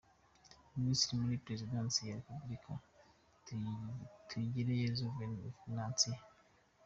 Minisitiri 0.77 1.21
muri 1.21 1.41
Perezidansi 1.45 1.99
ya 2.09 2.15
Repubulika: 2.19 2.71
Tugireyezu 4.29 5.05
Venantia. 5.61 6.19